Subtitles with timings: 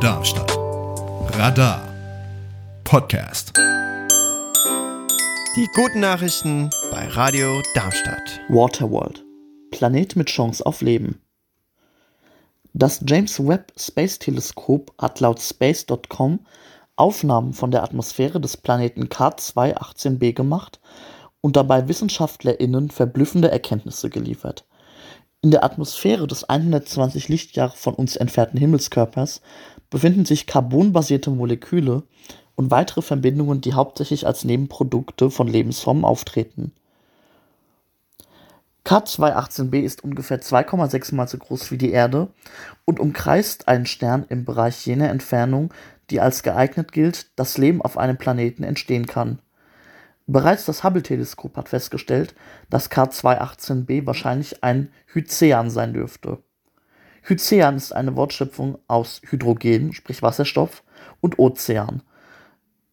[0.00, 0.58] Darmstadt.
[1.38, 1.80] Radar
[2.84, 3.52] Podcast.
[5.56, 8.40] Die guten Nachrichten bei Radio Darmstadt.
[8.48, 9.24] Waterworld.
[9.70, 11.22] Planet mit Chance auf Leben.
[12.74, 16.40] Das James Webb Space Teleskop hat laut space.com
[16.96, 20.78] Aufnahmen von der Atmosphäre des Planeten K218b gemacht
[21.40, 24.66] und dabei WissenschaftlerInnen verblüffende Erkenntnisse geliefert.
[25.46, 29.42] In der Atmosphäre des 120 Lichtjahre von uns entfernten Himmelskörpers
[29.90, 32.02] befinden sich carbonbasierte Moleküle
[32.56, 36.72] und weitere Verbindungen, die hauptsächlich als Nebenprodukte von Lebensformen auftreten.
[38.84, 42.26] K218b ist ungefähr 2,6 mal so groß wie die Erde
[42.84, 45.72] und umkreist einen Stern im Bereich jener Entfernung,
[46.10, 49.38] die als geeignet gilt, dass Leben auf einem Planeten entstehen kann.
[50.26, 52.34] Bereits das Hubble-Teleskop hat festgestellt,
[52.68, 56.42] dass K218b wahrscheinlich ein Hycean sein dürfte.
[57.22, 60.82] Hycean ist eine Wortschöpfung aus Hydrogen, sprich Wasserstoff,
[61.20, 62.02] und Ozean.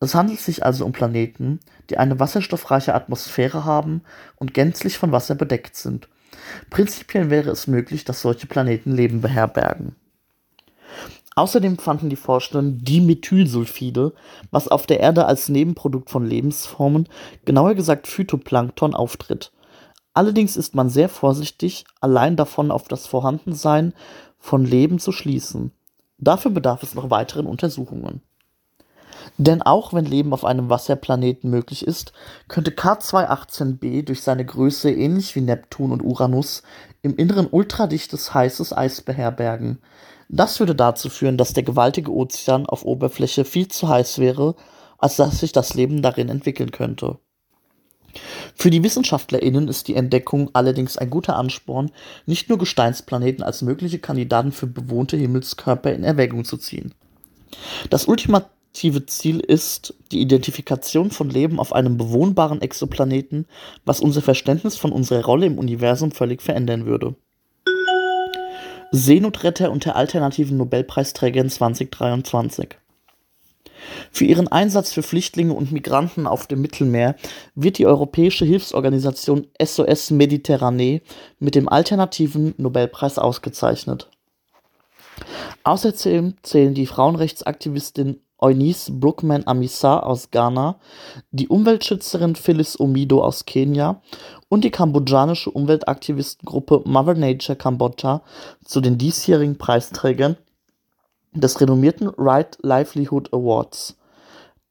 [0.00, 4.02] Es handelt sich also um Planeten, die eine wasserstoffreiche Atmosphäre haben
[4.36, 6.08] und gänzlich von Wasser bedeckt sind.
[6.70, 9.94] Prinzipiell wäre es möglich, dass solche Planeten Leben beherbergen.
[11.34, 14.12] Außerdem fanden die Forscher Dimethylsulfide,
[14.50, 17.08] was auf der Erde als Nebenprodukt von Lebensformen,
[17.44, 19.52] genauer gesagt Phytoplankton, auftritt.
[20.14, 23.94] Allerdings ist man sehr vorsichtig, allein davon auf das Vorhandensein
[24.38, 25.72] von Leben zu schließen.
[26.18, 28.20] Dafür bedarf es noch weiteren Untersuchungen.
[29.38, 32.12] Denn auch wenn Leben auf einem Wasserplaneten möglich ist,
[32.48, 36.62] könnte K218b durch seine Größe ähnlich wie Neptun und Uranus
[37.00, 39.78] im Inneren ultradichtes heißes Eis beherbergen.
[40.28, 44.54] Das würde dazu führen, dass der gewaltige Ozean auf Oberfläche viel zu heiß wäre,
[44.98, 47.18] als dass sich das Leben darin entwickeln könnte.
[48.54, 51.90] Für die WissenschaftlerInnen ist die Entdeckung allerdings ein guter Ansporn,
[52.26, 56.94] nicht nur Gesteinsplaneten als mögliche Kandidaten für bewohnte Himmelskörper in Erwägung zu ziehen.
[57.90, 58.08] Das
[58.72, 63.46] ultimative Ziel ist die Identifikation von Leben auf einem bewohnbaren Exoplaneten,
[63.84, 67.14] was unser Verständnis von unserer Rolle im Universum völlig verändern würde.
[68.90, 72.76] Seenotretter unter alternativen Nobelpreisträgern 2023.
[74.10, 77.16] Für ihren Einsatz für Flüchtlinge und Migranten auf dem Mittelmeer
[77.54, 81.02] wird die europäische Hilfsorganisation SOS Mediterranee
[81.40, 84.08] mit dem alternativen Nobelpreis ausgezeichnet.
[85.64, 90.76] Außerdem zählen die Frauenrechtsaktivistin Eunice Brookman Amissar aus Ghana,
[91.30, 94.02] die Umweltschützerin Phyllis Omido aus Kenia
[94.48, 98.22] und die kambodschanische Umweltaktivistengruppe Mother Nature Kambodscha
[98.64, 100.36] zu den diesjährigen Preisträgern
[101.32, 103.96] des renommierten Right Livelihood Awards.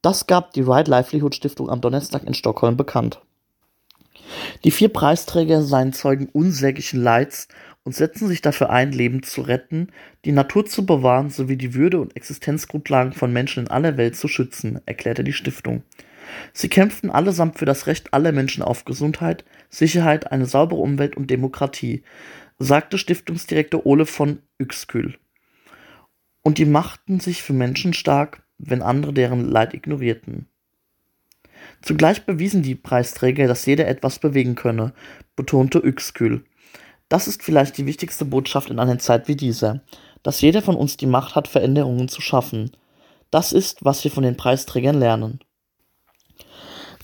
[0.00, 3.20] Das gab die Right Livelihood Stiftung am Donnerstag in Stockholm bekannt.
[4.64, 7.48] Die vier Preisträger seien Zeugen unsäglichen Leids
[7.86, 9.92] und setzen sich dafür ein, Leben zu retten,
[10.24, 14.26] die Natur zu bewahren sowie die Würde und Existenzgrundlagen von Menschen in aller Welt zu
[14.26, 15.84] schützen, erklärte die Stiftung.
[16.52, 21.30] Sie kämpften allesamt für das Recht aller Menschen auf Gesundheit, Sicherheit, eine saubere Umwelt und
[21.30, 22.02] Demokratie,
[22.58, 25.16] sagte Stiftungsdirektor Ole von Uexküll.
[26.42, 30.48] Und die machten sich für Menschen stark, wenn andere deren Leid ignorierten.
[31.82, 34.92] Zugleich bewiesen die Preisträger, dass jeder etwas bewegen könne,
[35.36, 36.42] betonte Uexküll.
[37.08, 39.80] Das ist vielleicht die wichtigste Botschaft in einer Zeit wie dieser,
[40.22, 42.72] dass jeder von uns die Macht hat, Veränderungen zu schaffen.
[43.30, 45.40] Das ist, was wir von den Preisträgern lernen.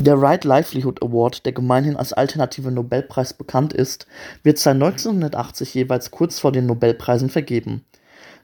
[0.00, 4.06] Der Right Livelihood Award, der gemeinhin als alternative Nobelpreis bekannt ist,
[4.44, 7.84] wird seit 1980 jeweils kurz vor den Nobelpreisen vergeben.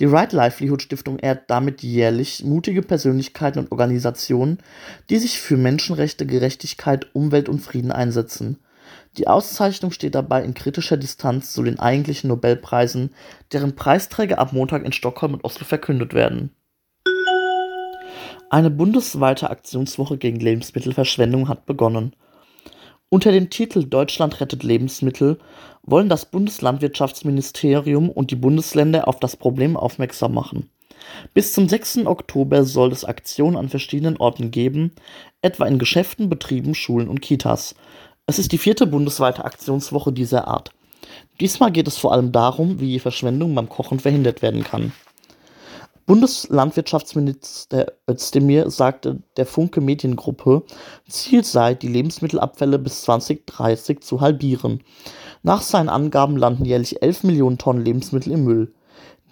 [0.00, 4.58] Die Right Livelihood Stiftung ehrt damit jährlich mutige Persönlichkeiten und Organisationen,
[5.08, 8.58] die sich für Menschenrechte, Gerechtigkeit, Umwelt und Frieden einsetzen.
[9.18, 13.14] Die Auszeichnung steht dabei in kritischer Distanz zu den eigentlichen Nobelpreisen,
[13.52, 16.50] deren Preisträger ab Montag in Stockholm und Oslo verkündet werden.
[18.50, 22.14] Eine bundesweite Aktionswoche gegen Lebensmittelverschwendung hat begonnen.
[23.08, 25.38] Unter dem Titel Deutschland rettet Lebensmittel
[25.82, 30.70] wollen das Bundeslandwirtschaftsministerium und die Bundesländer auf das Problem aufmerksam machen.
[31.34, 32.06] Bis zum 6.
[32.06, 34.92] Oktober soll es Aktionen an verschiedenen Orten geben,
[35.42, 37.74] etwa in Geschäften, Betrieben, Schulen und Kitas.
[38.28, 40.72] Es ist die vierte bundesweite Aktionswoche dieser Art.
[41.38, 44.92] Diesmal geht es vor allem darum, wie Verschwendung beim Kochen verhindert werden kann.
[46.06, 50.64] Bundeslandwirtschaftsminister Özdemir sagte der Funke Mediengruppe,
[51.08, 54.82] Ziel sei, die Lebensmittelabfälle bis 2030 zu halbieren.
[55.44, 58.74] Nach seinen Angaben landen jährlich 11 Millionen Tonnen Lebensmittel im Müll.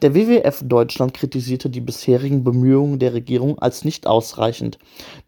[0.02, 4.78] Der WWF Deutschland kritisierte die bisherigen Bemühungen der Regierung als nicht ausreichend.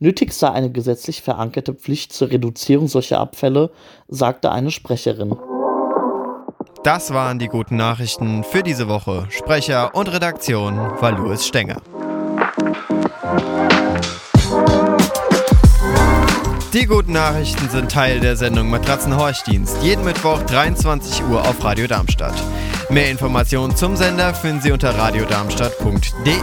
[0.01, 3.71] Nötig sei eine gesetzlich verankerte Pflicht zur Reduzierung solcher Abfälle,
[4.09, 5.37] sagte eine Sprecherin.
[6.83, 9.27] Das waren die guten Nachrichten für diese Woche.
[9.31, 11.81] Sprecher und Redaktion war Louis Stenger.
[16.73, 19.83] Die guten Nachrichten sind Teil der Sendung Matratzenhorchdienst.
[19.83, 22.35] Jeden Mittwoch 23 Uhr auf Radio Darmstadt.
[22.89, 26.35] Mehr Informationen zum Sender finden Sie unter radiodarmstadt.de.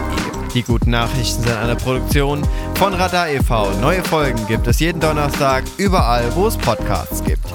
[0.53, 2.45] Die guten Nachrichten sind eine Produktion
[2.75, 3.71] von Radar e.V.
[3.79, 7.45] Neue Folgen gibt es jeden Donnerstag überall, wo es Podcasts gibt.